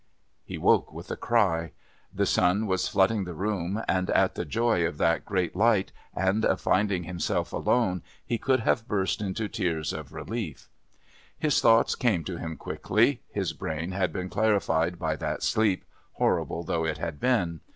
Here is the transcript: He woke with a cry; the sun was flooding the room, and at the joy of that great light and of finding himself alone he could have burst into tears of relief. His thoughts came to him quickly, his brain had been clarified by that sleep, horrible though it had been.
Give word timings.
He 0.43 0.57
woke 0.57 0.91
with 0.91 1.11
a 1.11 1.15
cry; 1.15 1.73
the 2.11 2.25
sun 2.25 2.65
was 2.65 2.87
flooding 2.87 3.23
the 3.23 3.35
room, 3.35 3.83
and 3.87 4.09
at 4.09 4.33
the 4.33 4.45
joy 4.45 4.83
of 4.87 4.97
that 4.97 5.25
great 5.25 5.55
light 5.55 5.91
and 6.15 6.43
of 6.43 6.59
finding 6.59 7.03
himself 7.03 7.53
alone 7.53 8.01
he 8.25 8.39
could 8.39 8.61
have 8.61 8.87
burst 8.87 9.21
into 9.21 9.47
tears 9.47 9.93
of 9.93 10.11
relief. 10.11 10.67
His 11.37 11.61
thoughts 11.61 11.93
came 11.93 12.23
to 12.23 12.37
him 12.37 12.57
quickly, 12.57 13.21
his 13.29 13.53
brain 13.53 13.91
had 13.91 14.11
been 14.11 14.27
clarified 14.31 14.97
by 14.97 15.17
that 15.17 15.43
sleep, 15.43 15.85
horrible 16.13 16.63
though 16.63 16.83
it 16.83 16.97
had 16.97 17.19
been. 17.19 17.59